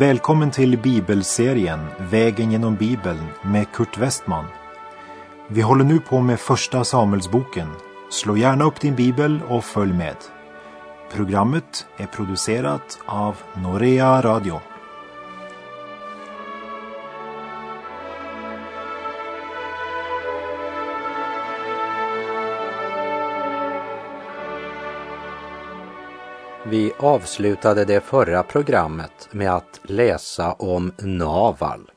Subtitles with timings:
[0.00, 4.44] Välkommen till bibelserien Vägen genom Bibeln med Kurt Westman.
[5.48, 7.68] Vi håller nu på med Första Samuelsboken.
[8.10, 10.16] Slå gärna upp din bibel och följ med.
[11.12, 14.60] Programmet är producerat av Norea Radio.
[26.70, 31.90] Vi avslutade det förra programmet med att läsa om Naval,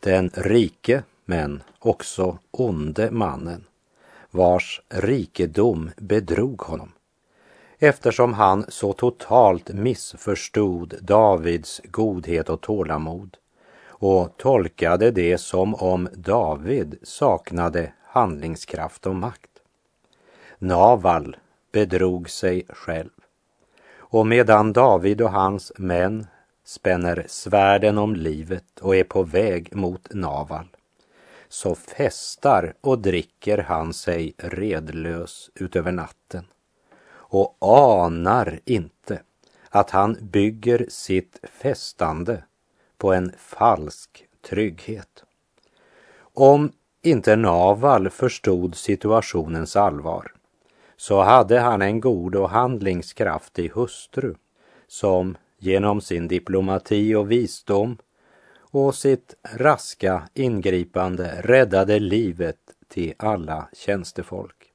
[0.00, 3.64] den rike men också onde mannen,
[4.30, 6.92] vars rikedom bedrog honom.
[7.78, 13.36] Eftersom han så totalt missförstod Davids godhet och tålamod
[13.86, 19.50] och tolkade det som om David saknade handlingskraft och makt.
[20.58, 21.36] Naval
[21.72, 23.10] bedrog sig själv
[24.14, 26.26] och medan David och hans män
[26.64, 30.66] spänner svärden om livet och är på väg mot Naval,
[31.48, 36.44] så festar och dricker han sig redlös utöver natten
[37.12, 39.22] och anar inte
[39.68, 42.44] att han bygger sitt festande
[42.98, 45.24] på en falsk trygghet.
[46.34, 50.32] Om inte Naval förstod situationens allvar
[51.04, 54.34] så hade han en god och handlingskraftig hustru
[54.88, 57.98] som genom sin diplomati och visdom
[58.58, 62.56] och sitt raska ingripande räddade livet
[62.88, 64.72] till alla tjänstefolk.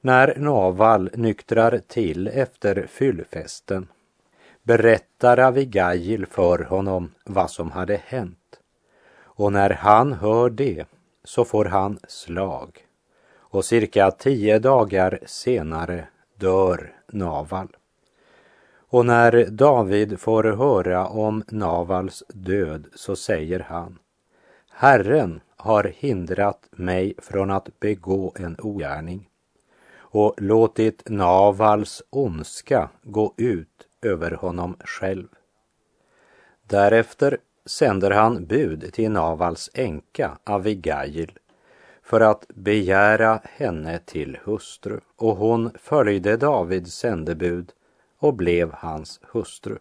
[0.00, 3.88] När Naval nyktrar till efter fyllfesten
[4.62, 8.60] berättar Avigail för honom vad som hade hänt.
[9.22, 10.84] Och när han hör det
[11.24, 12.87] så får han slag
[13.50, 17.76] och cirka tio dagar senare dör Naval.
[18.90, 23.98] Och när David får höra om Navals död så säger han
[24.70, 29.28] Herren har hindrat mig från att begå en ogärning
[29.96, 35.28] och låtit Navals ondska gå ut över honom själv.
[36.66, 41.32] Därefter sänder han bud till Navals änka Avigail
[42.08, 47.72] för att begära henne till hustru och hon följde Davids sändebud
[48.18, 49.78] och blev hans hustru.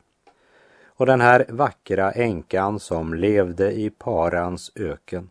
[0.86, 5.30] Och den här vackra änkan som levde i Parans öken,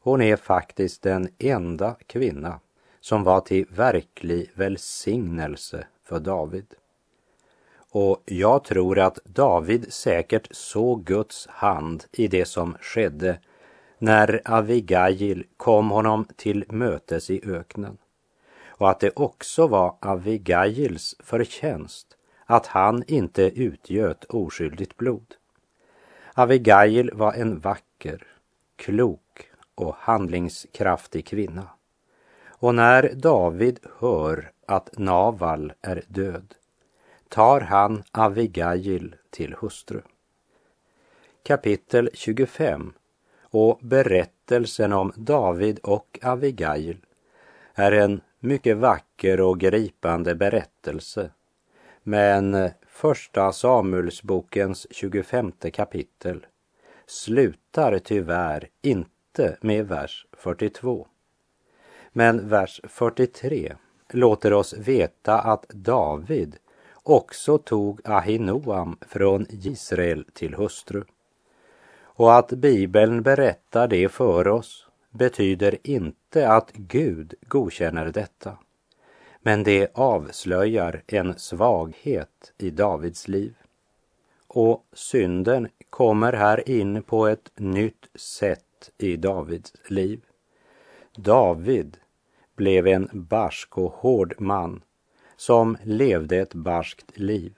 [0.00, 2.60] hon är faktiskt den enda kvinna
[3.00, 6.74] som var till verklig välsignelse för David.
[7.90, 13.38] Och jag tror att David säkert såg Guds hand i det som skedde
[13.98, 17.98] när Avigail kom honom till mötes i öknen.
[18.66, 25.34] Och att det också var Avigails förtjänst att han inte utgöt oskyldigt blod.
[26.34, 28.26] Avigail var en vacker,
[28.76, 31.68] klok och handlingskraftig kvinna.
[32.48, 36.54] Och när David hör att Naval är död
[37.28, 40.00] tar han Avigail till hustru.
[41.42, 42.92] Kapitel 25
[43.50, 46.96] och berättelsen om David och Avigail
[47.74, 51.30] är en mycket vacker och gripande berättelse.
[52.02, 56.46] Men första Samuelsbokens 25 kapitel
[57.06, 61.06] slutar tyvärr inte med vers 42.
[62.12, 63.76] Men vers 43
[64.10, 66.56] låter oss veta att David
[66.94, 71.04] också tog Ahinoam från Israel till hustru.
[72.18, 78.58] Och att Bibeln berättar det för oss betyder inte att Gud godkänner detta.
[79.40, 83.54] Men det avslöjar en svaghet i Davids liv.
[84.46, 90.20] Och synden kommer här in på ett nytt sätt i Davids liv.
[91.16, 91.96] David
[92.56, 94.82] blev en barsk och hård man
[95.36, 97.54] som levde ett barskt liv.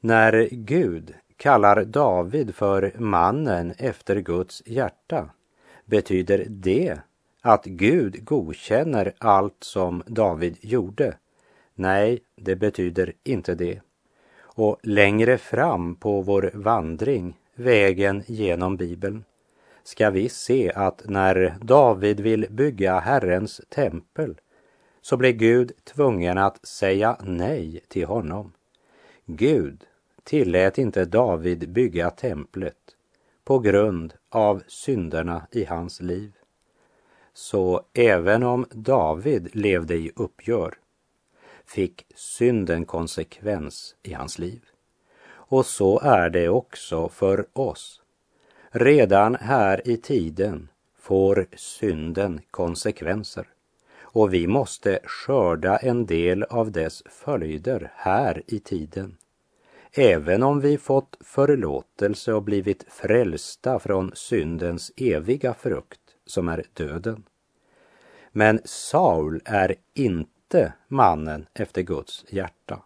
[0.00, 5.30] När Gud kallar David för mannen efter Guds hjärta
[5.84, 6.98] betyder det
[7.42, 11.16] att Gud godkänner allt som David gjorde?
[11.74, 13.80] Nej, det betyder inte det.
[14.40, 19.24] Och längre fram på vår vandring, vägen genom Bibeln,
[19.84, 24.36] ska vi se att när David vill bygga Herrens tempel
[25.00, 28.52] så blir Gud tvungen att säga nej till honom.
[29.26, 29.84] Gud
[30.28, 32.76] tillät inte David bygga templet
[33.44, 36.32] på grund av synderna i hans liv.
[37.34, 40.74] Så även om David levde i uppgör
[41.66, 44.64] fick synden konsekvens i hans liv.
[45.30, 48.02] Och så är det också för oss.
[48.70, 53.46] Redan här i tiden får synden konsekvenser
[54.00, 59.16] och vi måste skörda en del av dess följder här i tiden.
[59.92, 67.24] Även om vi fått förlåtelse och blivit frälsta från syndens eviga frukt som är döden.
[68.32, 72.82] Men Saul är inte mannen efter Guds hjärta.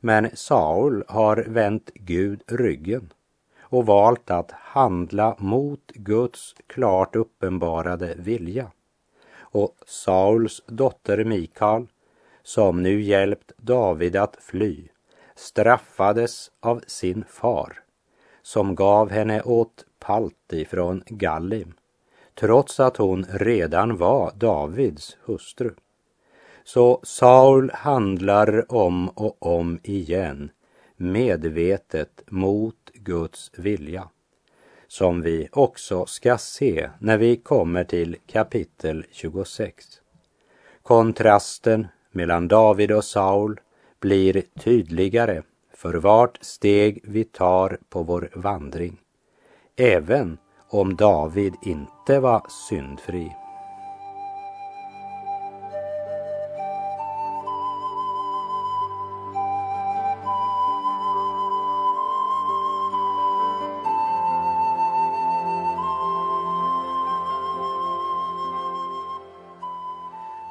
[0.00, 3.12] Men Saul har vänt Gud ryggen
[3.60, 8.70] och valt att handla mot Guds klart uppenbarade vilja.
[9.38, 11.86] Och Sauls dotter Mikal,
[12.42, 14.88] som nu hjälpt David att fly,
[15.40, 17.82] straffades av sin far,
[18.42, 21.74] som gav henne åt Palti från Gallim,
[22.34, 25.70] trots att hon redan var Davids hustru.
[26.64, 30.50] Så Saul handlar om och om igen
[30.96, 34.08] medvetet mot Guds vilja
[34.90, 39.86] som vi också ska se när vi kommer till kapitel 26.
[40.82, 43.60] Kontrasten mellan David och Saul
[44.00, 45.42] blir tydligare
[45.74, 48.96] för vart steg vi tar på vår vandring,
[49.76, 50.38] även
[50.68, 53.32] om David inte var syndfri.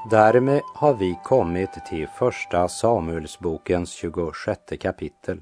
[0.10, 5.42] Därmed har vi kommit till första Samuelsbokens 26 kapitel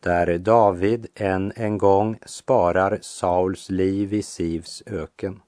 [0.00, 5.42] där David än en gång sparar Sauls liv i Sivs öken.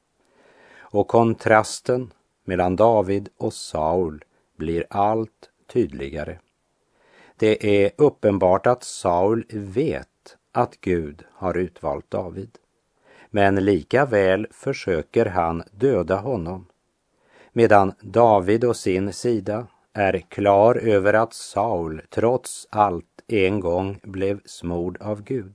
[0.78, 2.12] Och kontrasten
[2.44, 4.25] mellan David och Saul
[4.56, 6.38] blir allt tydligare.
[7.37, 12.50] Det är uppenbart att Saul vet att Gud har utvalt David.
[13.31, 16.66] Men lika väl försöker han döda honom
[17.52, 24.40] medan David å sin sida är klar över att Saul trots allt en gång blev
[24.44, 25.54] smord av Gud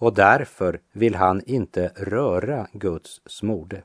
[0.00, 3.82] och därför vill han inte röra Guds smorde.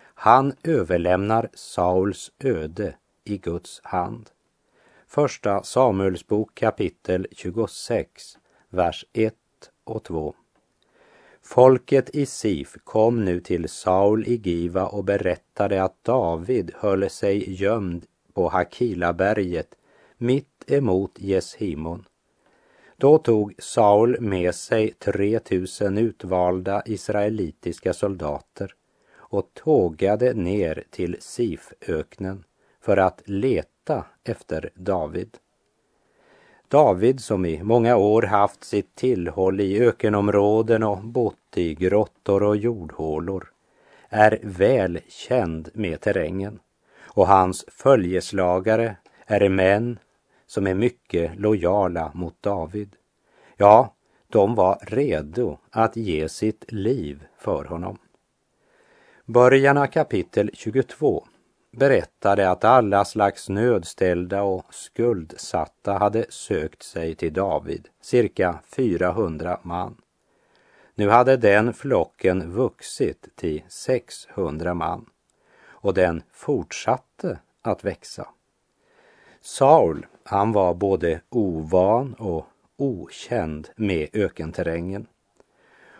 [0.00, 2.94] Han överlämnar Sauls öde
[3.24, 4.30] i Guds hand.
[5.06, 8.38] Första Samuelsbok kapitel 26,
[8.70, 9.34] vers 1
[9.84, 10.34] och 2.
[11.50, 17.52] Folket i Sif kom nu till Saul i Giva och berättade att David höll sig
[17.62, 19.74] gömd på Hakilaberget
[20.18, 22.04] mitt emot Jeshimon.
[22.96, 28.74] Då tog Saul med sig 3000 utvalda israelitiska soldater
[29.14, 32.44] och tågade ner till Siföknen
[32.80, 35.38] för att leta efter David.
[36.68, 42.56] David som i många år haft sitt tillhåll i ökenområden och bott i grottor och
[42.56, 43.52] jordhålor
[44.08, 46.60] är väl känd med terrängen
[47.02, 49.98] och hans följeslagare är män
[50.46, 52.96] som är mycket lojala mot David.
[53.56, 53.94] Ja,
[54.28, 57.98] de var redo att ge sitt liv för honom.
[59.24, 61.24] Början av kapitel 22
[61.78, 69.96] berättade att alla slags nödställda och skuldsatta hade sökt sig till David, cirka 400 man.
[70.94, 75.06] Nu hade den flocken vuxit till 600 man
[75.66, 78.28] och den fortsatte att växa.
[79.40, 85.06] Saul, han var både ovan och okänd med ökenterrängen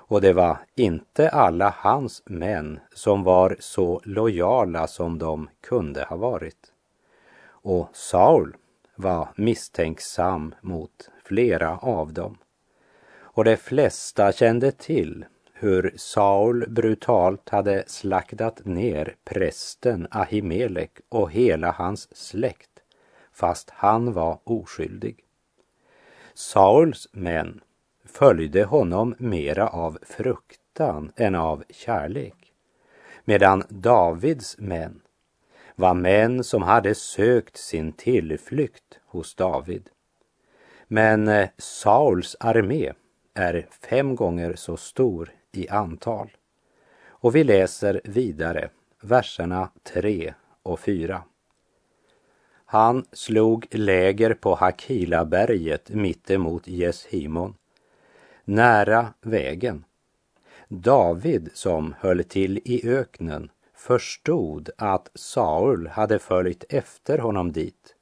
[0.09, 6.17] och det var inte alla hans män som var så lojala som de kunde ha
[6.17, 6.73] varit.
[7.47, 8.57] Och Saul
[8.97, 12.39] var misstänksam mot flera av dem.
[13.19, 21.71] Och de flesta kände till hur Saul brutalt hade slaktat ner prästen Ahimelek och hela
[21.71, 22.71] hans släkt,
[23.33, 25.25] fast han var oskyldig.
[26.35, 27.61] Sauls män
[28.13, 32.53] följde honom mera av fruktan än av kärlek.
[33.25, 35.01] Medan Davids män
[35.75, 39.91] var män som hade sökt sin tillflykt hos David.
[40.87, 42.93] Men eh, Sauls armé
[43.35, 46.31] är fem gånger så stor i antal.
[47.09, 48.71] Och vi läser vidare
[49.03, 51.23] verserna 3 och 4.
[52.65, 57.55] Han slog läger på Hakilaberget mittemot Jeshimon
[58.49, 59.85] nära vägen.
[60.69, 67.95] David, som höll till i öknen, förstod att Saul hade följt efter honom dit.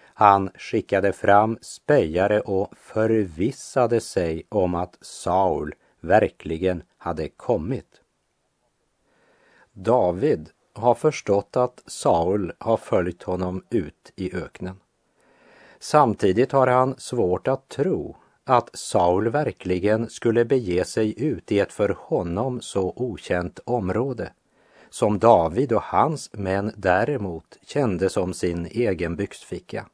[0.00, 8.00] Han skickade fram spejare och förvissade sig om att Saul verkligen hade kommit.
[9.72, 14.80] David har förstått att Saul har följt honom ut i öknen.
[15.78, 18.16] Samtidigt har han svårt att tro
[18.48, 24.32] att Saul verkligen skulle bege sig ut i ett för honom så okänt område
[24.90, 29.86] som David och hans män däremot kände som sin egen byxficka.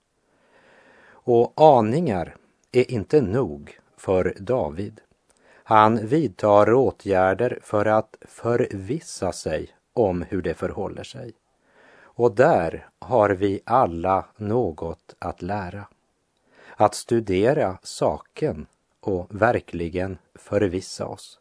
[1.07, 2.37] Och aningar
[2.73, 5.01] är inte nog för David.
[5.65, 11.33] Han vidtar åtgärder för att förvissa sig om hur det förhåller sig.
[12.03, 15.87] Och där har vi alla något att lära.
[16.77, 18.67] Att studera saken
[19.01, 21.41] och verkligen förvissa oss.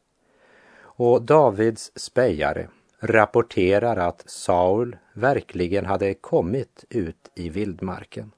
[0.79, 2.67] Och Davids spejare
[2.99, 8.31] rapporterar att Saul verkligen hade kommit ut i vildmarken.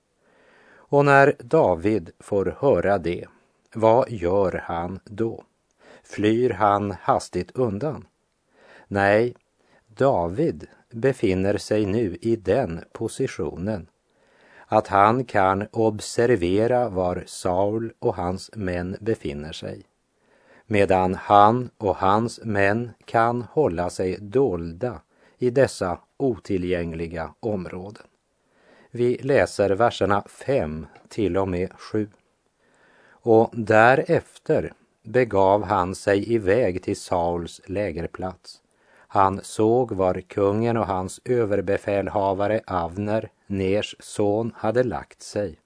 [0.74, 3.26] Och när David får höra det,
[3.74, 5.44] vad gör han då?
[6.04, 8.08] Flyr han hastigt undan?
[8.88, 9.36] Nej,
[9.88, 13.88] David befinner sig nu i den positionen
[14.76, 19.86] att han kan observera var Saul och hans män befinner sig
[20.68, 25.02] medan han och hans män kan hålla sig dolda
[25.38, 28.04] i dessa otillgängliga områden.
[28.92, 32.10] Vi läser verserna 5 till och med 7.
[33.10, 38.62] Och därefter begav han sig iväg till Sauls lägerplats.
[39.16, 45.60] Han såg var kungen och hans överbefälhavare Avner, Ners son, hade lagt sig.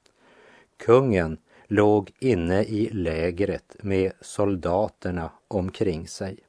[0.78, 1.38] Kungen
[1.68, 6.40] låg inne i lägret med soldaterna omkring sig.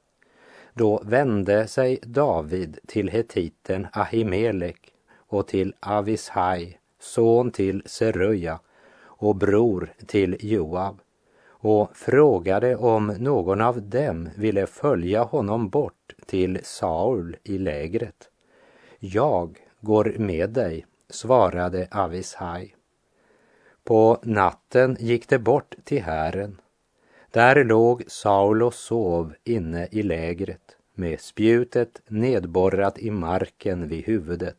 [0.74, 8.60] Då vände sig David till hetiten Ahimelek och till Avishai, son till Seruja
[9.02, 11.00] och bror till Joab
[11.48, 15.99] och frågade om någon av dem ville följa honom bort
[16.30, 18.30] till Saul i lägret.
[18.98, 22.74] Jag går med dig, svarade Avishai.
[23.84, 26.60] På natten gick det bort till hären.
[27.30, 34.58] Där låg Saul och sov inne i lägret med spjutet nedborrat i marken vid huvudet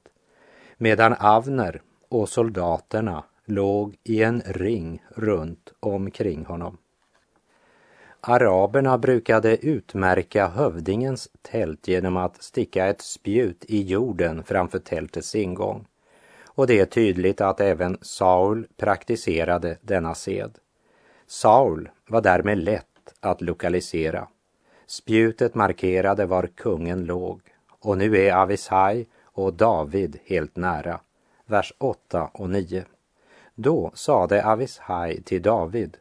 [0.78, 6.78] medan Avner och soldaterna låg i en ring runt omkring honom.
[8.24, 15.86] Araberna brukade utmärka hövdingens tält genom att sticka ett spjut i jorden framför tältets ingång.
[16.46, 20.58] Och det är tydligt att även Saul praktiserade denna sed.
[21.28, 22.86] Saul var därmed lätt
[23.20, 24.28] att lokalisera.
[24.88, 27.42] Spjutet markerade var kungen låg
[27.80, 31.00] och nu är Avishai och David helt nära.
[31.46, 32.86] Vers 8 och 9.
[33.56, 35.98] Då sade Avishai till David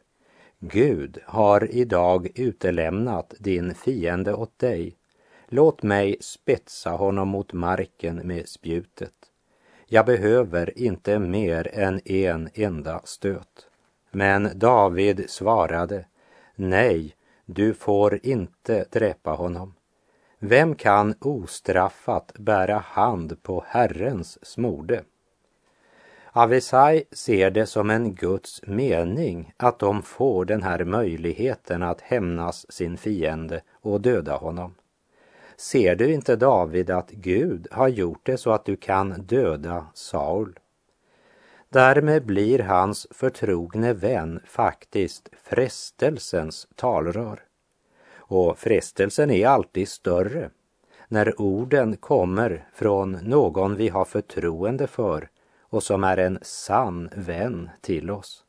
[0.63, 4.95] Gud har idag utelämnat din fiende åt dig.
[5.47, 9.13] Låt mig spetsa honom mot marken med spjutet.
[9.87, 13.67] Jag behöver inte mer än en enda stöt.
[14.11, 16.05] Men David svarade,
[16.55, 17.15] nej,
[17.45, 19.73] du får inte dräpa honom.
[20.39, 25.03] Vem kan ostraffat bära hand på Herrens smorde?
[26.33, 32.71] Avesai ser det som en Guds mening att de får den här möjligheten att hämnas
[32.71, 34.75] sin fiende och döda honom.
[35.57, 40.59] Ser du inte David att Gud har gjort det så att du kan döda Saul?
[41.69, 47.39] Därmed blir hans förtrogne vän faktiskt frestelsens talrör.
[48.15, 50.49] Och frestelsen är alltid större
[51.07, 55.29] när orden kommer från någon vi har förtroende för
[55.71, 58.43] och som är en sann vän till oss.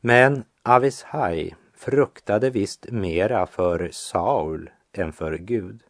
[0.00, 5.80] Men Avishai fruktade visst mera för Saul än för Gud.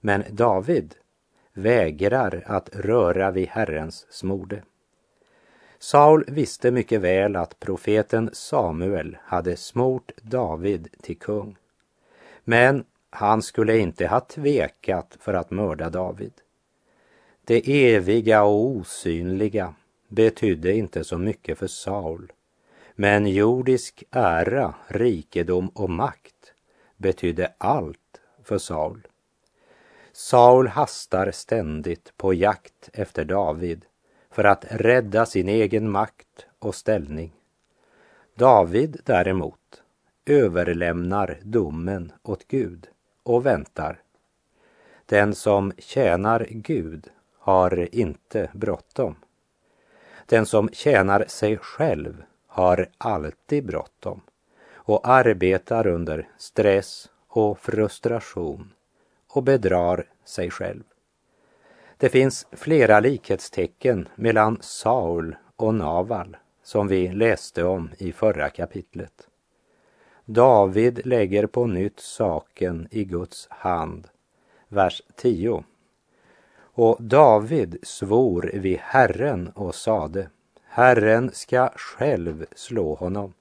[0.00, 0.94] Men David
[1.52, 4.62] vägrar att röra vid Herrens smorde.
[5.78, 11.56] Saul visste mycket väl att profeten Samuel hade smort David till kung.
[12.44, 16.32] Men han skulle inte ha tvekat för att mörda David.
[17.46, 19.74] Det eviga och osynliga
[20.08, 22.32] betydde inte så mycket för Saul.
[22.94, 26.52] Men jordisk ära, rikedom och makt
[26.96, 29.06] betydde allt för Saul.
[30.12, 33.84] Saul hastar ständigt på jakt efter David
[34.30, 37.32] för att rädda sin egen makt och ställning.
[38.34, 39.82] David däremot
[40.26, 42.86] överlämnar domen åt Gud
[43.22, 44.00] och väntar.
[45.06, 47.10] Den som tjänar Gud
[47.44, 49.16] har inte bråttom.
[50.26, 54.20] Den som tjänar sig själv har alltid bråttom
[54.74, 58.72] och arbetar under stress och frustration
[59.28, 60.82] och bedrar sig själv.
[61.96, 69.28] Det finns flera likhetstecken mellan Saul och Naval som vi läste om i förra kapitlet.
[70.24, 74.08] David lägger på nytt saken i Guds hand.
[74.68, 75.64] Vers 10.
[76.76, 80.28] Och David svor vid Herren och sade,
[80.64, 83.32] Herren ska själv slå honom,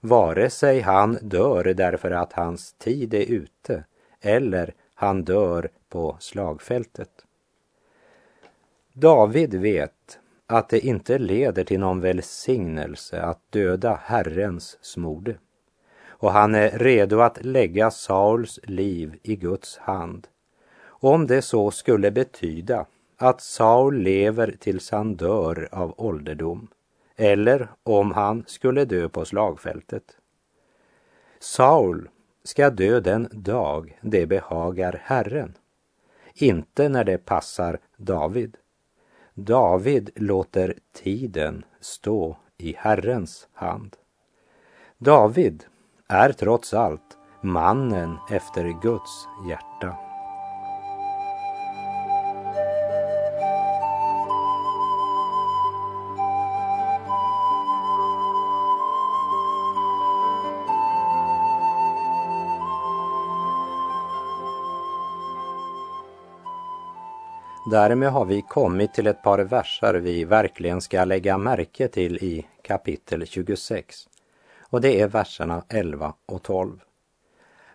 [0.00, 3.84] vare sig han dör därför att hans tid är ute
[4.20, 7.10] eller han dör på slagfältet.
[8.92, 15.34] David vet att det inte leder till någon välsignelse att döda Herrens smorde.
[16.06, 20.28] Och han är redo att lägga Sauls liv i Guds hand.
[21.00, 22.86] Om det så skulle betyda
[23.16, 26.68] att Saul lever tills han dör av ålderdom
[27.16, 30.16] eller om han skulle dö på slagfältet.
[31.40, 32.08] Saul
[32.44, 35.54] ska dö den dag det behagar Herren,
[36.34, 38.56] inte när det passar David.
[39.34, 43.96] David låter tiden stå i Herrens hand.
[44.98, 45.64] David
[46.06, 50.07] är trots allt mannen efter Guds hjärta.
[67.70, 72.46] Därmed har vi kommit till ett par verser vi verkligen ska lägga märke till i
[72.62, 74.08] kapitel 26.
[74.60, 76.80] Och det är verserna 11 och 12.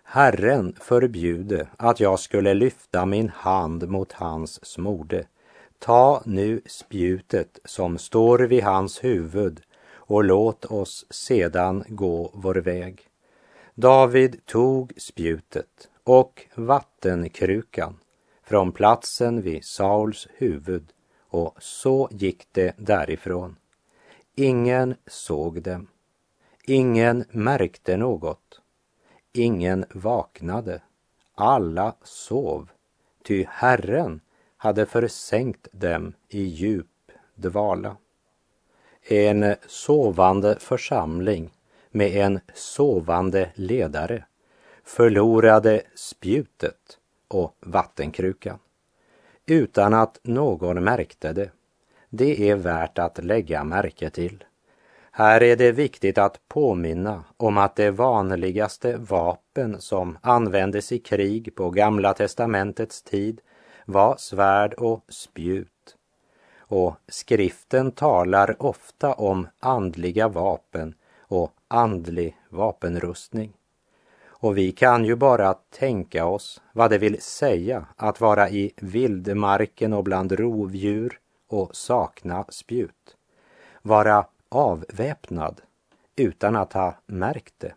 [0.02, 5.26] Herren förbjude att jag skulle lyfta min hand mot hans smorde.
[5.78, 9.60] Ta nu spjutet som står vid hans huvud
[9.92, 13.02] och låt oss sedan gå vår väg.
[13.74, 17.96] David tog spjutet och vattenkrukan
[18.44, 20.92] från platsen vid Sauls huvud
[21.28, 23.56] och så gick det därifrån.
[24.34, 25.86] Ingen såg dem.
[26.66, 28.60] Ingen märkte något.
[29.32, 30.82] Ingen vaknade.
[31.34, 32.70] Alla sov,
[33.22, 34.20] ty Herren
[34.56, 36.86] hade försänkt dem i djup
[37.34, 37.96] dvala.
[39.02, 41.50] En sovande församling
[41.90, 44.24] med en sovande ledare
[44.84, 46.98] förlorade spjutet
[47.34, 48.58] och vattenkrukan
[49.46, 51.50] utan att någon märkte det.
[52.10, 54.44] Det är värt att lägga märke till.
[55.10, 61.54] Här är det viktigt att påminna om att det vanligaste vapen som användes i krig
[61.54, 63.40] på Gamla testamentets tid
[63.86, 65.96] var svärd och spjut.
[66.58, 73.52] Och skriften talar ofta om andliga vapen och andlig vapenrustning.
[74.44, 79.92] Och vi kan ju bara tänka oss vad det vill säga att vara i vildmarken
[79.92, 83.16] och bland rovdjur och sakna spjut.
[83.82, 85.60] Vara avväpnad
[86.16, 87.74] utan att ha märkt det.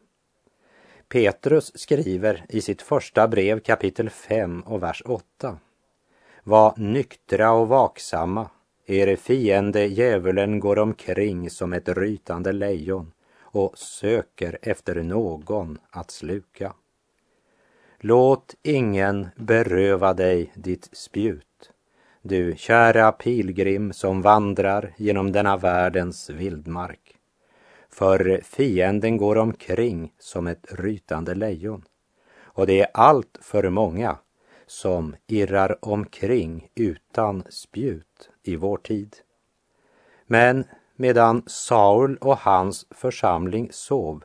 [1.07, 5.57] Petrus skriver i sitt första brev kapitel 5 och vers 8.
[6.43, 8.49] Var nyktra och vaksamma.
[8.85, 13.11] Er fiende djävulen går omkring som ett rytande lejon
[13.51, 16.73] och söker efter någon att sluka.
[17.99, 21.71] Låt ingen beröva dig ditt spjut,
[22.21, 27.17] du kära pilgrim som vandrar genom denna världens vildmark.
[27.89, 31.83] För fienden går omkring som ett rytande lejon
[32.57, 34.17] och det är allt för många
[34.67, 39.15] som irrar omkring utan spjut i vår tid.
[40.25, 40.65] Men
[40.97, 44.23] medan Saul och hans församling sov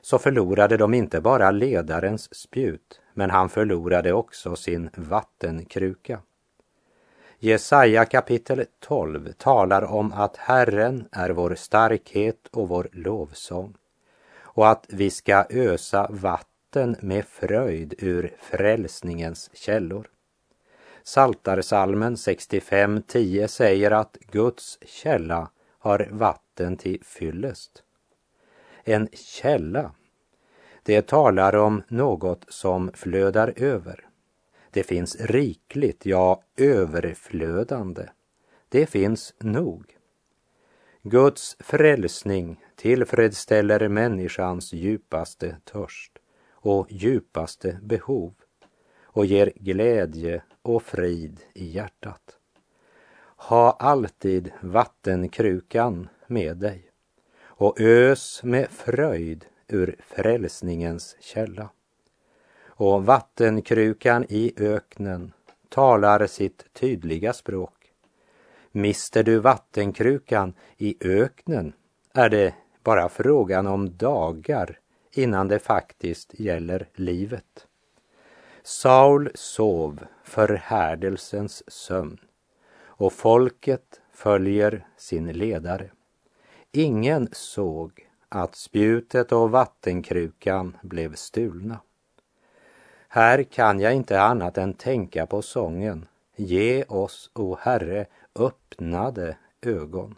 [0.00, 6.20] så förlorade de inte bara ledarens spjut, men han förlorade också sin vattenkruka.
[7.38, 13.74] Jesaja kapitel 12 talar om att Herren är vår starkhet och vår lovsång
[14.40, 20.06] och att vi ska ösa vatten med fröjd ur frälsningens källor.
[21.02, 25.50] Saltarsalmen 65.10 säger att Guds källa
[25.86, 27.82] har vatten till fyllest.
[28.84, 29.92] En källa,
[30.82, 34.08] det talar om något som flödar över.
[34.70, 38.08] Det finns rikligt, ja överflödande.
[38.68, 39.96] Det finns nog.
[41.02, 46.12] Guds frälsning tillfredsställer människans djupaste törst
[46.50, 48.34] och djupaste behov
[49.02, 52.38] och ger glädje och frid i hjärtat.
[53.36, 56.90] Ha alltid vattenkrukan med dig
[57.40, 61.68] och ös med fröjd ur frälsningens källa.
[62.66, 65.32] Och vattenkrukan i öknen
[65.68, 67.92] talar sitt tydliga språk.
[68.72, 71.72] Mister du vattenkrukan i öknen
[72.12, 74.78] är det bara frågan om dagar
[75.12, 77.66] innan det faktiskt gäller livet.
[78.62, 82.18] Saul sov förhärdelsens sömn
[82.96, 85.90] och folket följer sin ledare.
[86.72, 91.80] Ingen såg att spjutet och vattenkrukan blev stulna.
[93.08, 96.06] Här kan jag inte annat än tänka på sången
[96.38, 100.14] Ge oss, o Herre, öppnade ögon.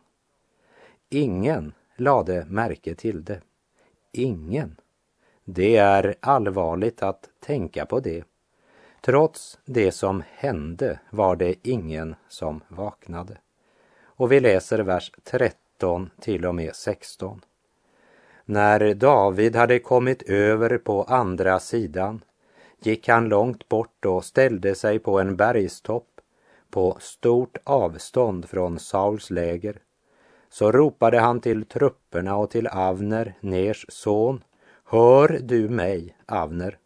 [1.08, 3.40] Ingen lade märke till det.
[4.12, 4.76] Ingen.
[5.44, 8.24] Det är allvarligt att tänka på det.
[9.08, 13.36] Trots det som hände var det ingen som vaknade.
[14.02, 17.40] Och vi läser vers 13 till och med 16.
[18.44, 22.24] När David hade kommit över på andra sidan
[22.82, 26.20] gick han långt bort och ställde sig på en bergstopp
[26.70, 29.78] på stort avstånd från Sauls läger.
[30.50, 34.44] Så ropade han till trupperna och till Avner, Ners son.
[34.84, 36.78] Hör du mig, Avner?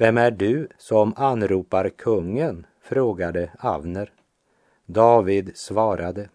[0.00, 2.66] Vem är du som anropar kungen?
[2.82, 4.12] frågade Avner.
[4.86, 6.28] David svarade.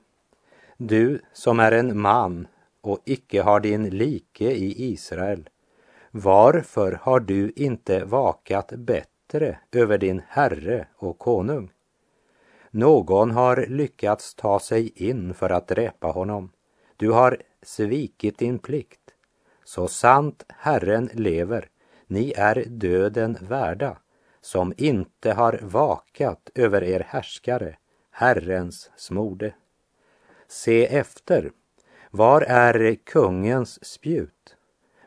[0.77, 2.47] Du som är en man
[2.81, 5.49] och icke har din like i Israel.
[6.11, 11.71] Varför har du inte vakat bättre över din herre och konung?
[12.71, 16.51] Någon har lyckats ta sig in för att dräpa honom.
[16.97, 19.11] Du har svikit din plikt.
[19.63, 21.69] Så sant Herren lever,
[22.07, 23.97] ni är döden värda,
[24.41, 27.77] som inte har vakat över er härskare,
[28.11, 29.53] Herrens smorde.
[30.47, 31.51] Se efter,
[32.11, 34.55] var är kungens spjut?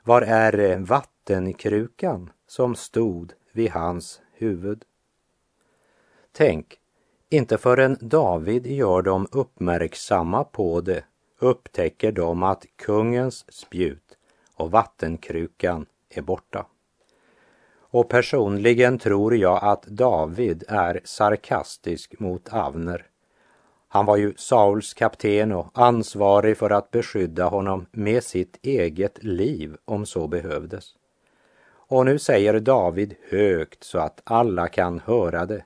[0.05, 4.85] Var är vattenkrukan som stod vid hans huvud?
[6.33, 6.79] Tänk,
[7.31, 11.05] inte förrän David gör dem uppmärksamma på det
[11.39, 14.19] upptäcker de att kungens spjut
[14.55, 16.67] och vattenkrukan är borta.
[17.91, 23.07] Och personligen tror jag att David är sarkastisk mot Avner.
[23.89, 29.77] Han var ju Sauls kapten och ansvarig för att beskydda honom med sitt eget liv
[29.85, 30.95] om så behövdes.
[31.71, 35.65] Och nu säger David högt så att alla kan höra det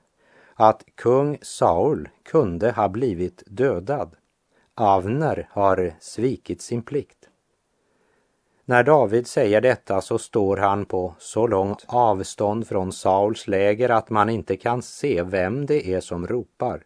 [0.54, 4.16] att kung Saul kunde ha blivit dödad.
[4.74, 7.21] Avner har svikit sin plikt.
[8.72, 14.10] När David säger detta så står han på så långt avstånd från Sauls läger att
[14.10, 16.82] man inte kan se vem det är som ropar.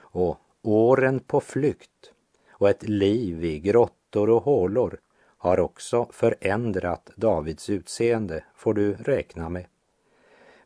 [0.00, 2.12] Och åren på flykt
[2.50, 4.98] och ett liv i grottor och hålor
[5.38, 9.66] har också förändrat Davids utseende, får du räkna med.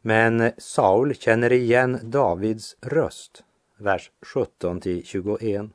[0.01, 3.45] Men Saul känner igen Davids röst,
[3.77, 5.67] vers 17 till 21.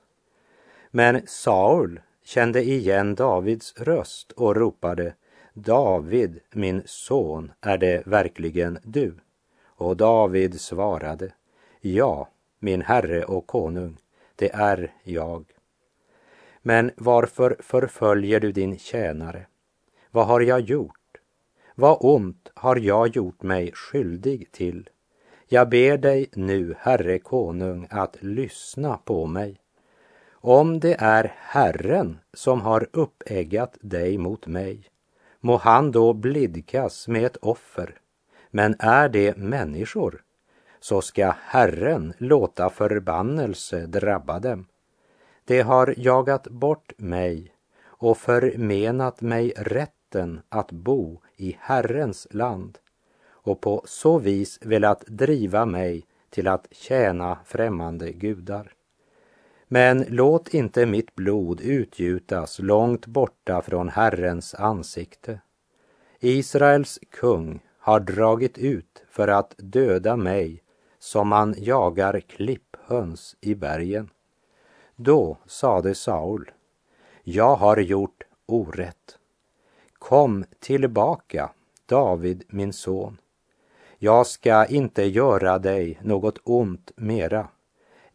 [0.91, 5.13] Men Saul kände igen Davids röst och ropade
[5.53, 9.15] David, min son, är det verkligen du?
[9.65, 11.33] Och David svarade
[11.81, 13.97] Ja, min herre och konung,
[14.35, 15.45] det är jag.
[16.61, 19.45] Men varför förföljer du din tjänare?
[20.11, 21.17] Vad har jag gjort?
[21.75, 24.89] Vad ont har jag gjort mig skyldig till?
[25.47, 29.59] Jag ber dig nu, Herre konung, att lyssna på mig.
[30.41, 34.83] Om det är Herren som har uppeggat dig mot mig,
[35.39, 37.95] må han då blidkas med ett offer.
[38.51, 40.23] Men är det människor,
[40.79, 44.65] så ska Herren låta förbannelse drabba dem.
[45.45, 52.77] De har jagat bort mig och förmenat mig rätten att bo i Herrens land
[53.27, 58.73] och på så vis velat driva mig till att tjäna främmande gudar.
[59.71, 65.39] Men låt inte mitt blod utgjutas långt borta från Herrens ansikte.
[66.19, 70.63] Israels kung har dragit ut för att döda mig
[70.99, 74.09] som man jagar klipphöns i bergen.
[74.95, 76.51] Då sade Saul,
[77.23, 79.17] jag har gjort orätt.
[79.93, 81.51] Kom tillbaka,
[81.85, 83.17] David min son.
[83.97, 87.47] Jag ska inte göra dig något ont mera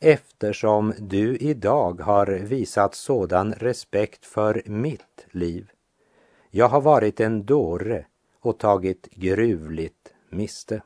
[0.05, 5.71] eftersom du idag har visat sådan respekt för mitt liv.
[6.51, 8.07] Jag har varit en dåre
[8.41, 10.83] och tagit gruvligt miste.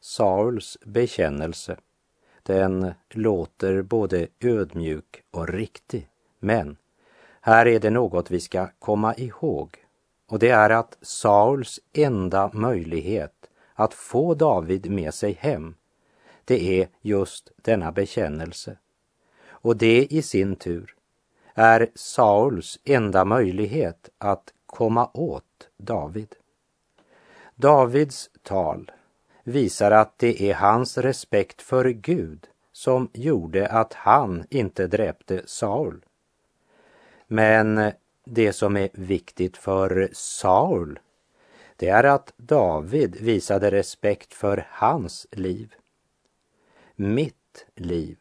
[0.00, 1.76] Sauls bekännelse
[2.42, 6.08] den låter både ödmjuk och riktig.
[6.38, 6.76] Men
[7.40, 9.76] här är det något vi ska komma ihåg
[10.28, 15.74] och det är att Sauls enda möjlighet att få David med sig hem,
[16.50, 18.76] det är just denna bekännelse.
[19.48, 20.94] Och det i sin tur
[21.54, 26.34] är Sauls enda möjlighet att komma åt David.
[27.54, 28.90] Davids tal
[29.44, 36.04] visar att det är hans respekt för Gud som gjorde att han inte dräpte Saul.
[37.26, 37.92] Men
[38.24, 40.98] det som är viktigt för Saul,
[41.76, 45.74] det är att David visade respekt för hans liv.
[47.02, 48.16] Mitt liv,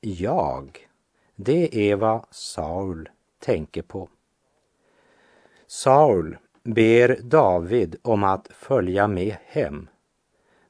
[0.00, 0.88] jag,
[1.36, 4.08] det är vad Saul tänker på.
[5.66, 9.88] Saul ber David om att följa med hem.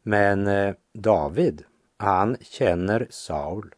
[0.03, 1.65] Men eh, David,
[1.97, 3.75] han känner Saul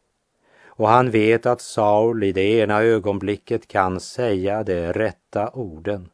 [0.64, 6.08] och han vet att Saul i det ena ögonblicket kan säga de rätta orden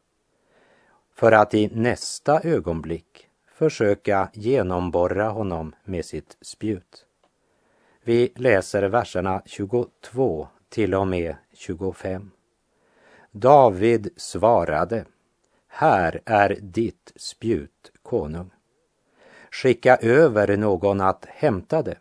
[1.15, 7.06] för att i nästa ögonblick försöka genomborra honom med sitt spjut.
[8.07, 12.31] Vi läser verserna 22 till och med 25.
[13.31, 15.05] David svarade,
[15.67, 18.49] här är ditt spjut, konung.
[19.51, 21.97] Skicka över någon att hämta det.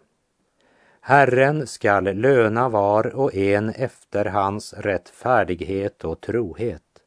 [1.01, 7.03] Herren skall löna var och en efter hans rättfärdighet och trohet.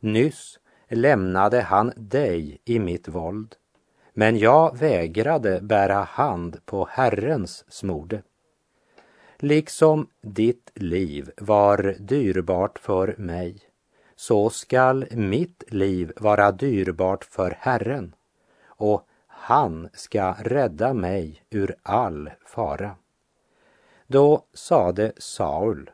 [0.00, 3.54] Nyss lämnade han dig i mitt våld,
[4.18, 8.22] men jag vägrade bära hand på Herrens smorde.
[9.36, 13.60] Liksom ditt liv var dyrbart för mig,
[14.16, 18.14] så skall mitt liv vara dyrbart för Herren,
[18.66, 22.96] och han ska rädda mig ur all fara.
[24.06, 25.90] Då sade Saul,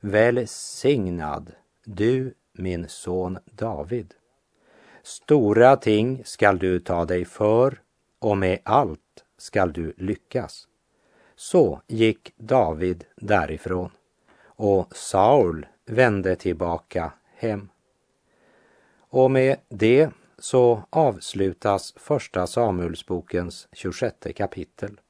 [0.00, 1.52] välsignad
[1.84, 4.14] du min son David.
[5.02, 7.80] Stora ting skall du ta dig för
[8.18, 10.68] och med allt skall du lyckas.
[11.36, 13.90] Så gick David därifrån
[14.44, 17.68] och Saul vände tillbaka hem.
[18.98, 25.00] Och med det så avslutas Första Samuelsbokens 26 kapitel.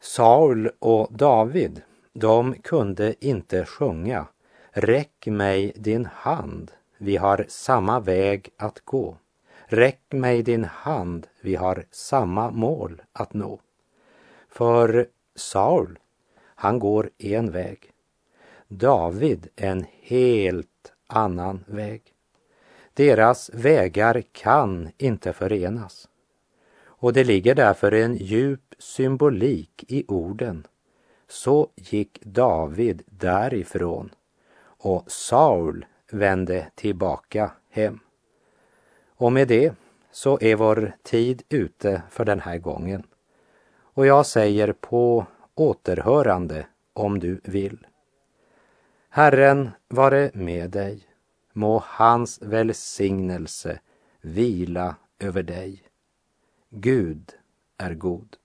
[0.00, 4.26] Saul och David, de kunde inte sjunga
[4.70, 6.70] Räck mig din hand,
[7.04, 9.16] vi har samma väg att gå.
[9.66, 13.60] Räck mig din hand, vi har samma mål att nå.
[14.48, 15.98] För Saul,
[16.38, 17.90] han går en väg.
[18.68, 22.02] David en helt annan väg.
[22.94, 26.08] Deras vägar kan inte förenas.
[26.84, 30.66] Och det ligger därför en djup symbolik i orden.
[31.28, 34.10] Så gick David därifrån
[34.84, 37.98] och Saul vände tillbaka hem.
[39.16, 39.74] Och med det
[40.10, 43.06] så är vår tid ute för den här gången.
[43.76, 47.86] Och jag säger på återhörande om du vill.
[49.08, 51.08] Herren vare med dig.
[51.52, 53.80] Må hans välsignelse
[54.20, 55.82] vila över dig.
[56.70, 57.34] Gud
[57.78, 58.36] är god.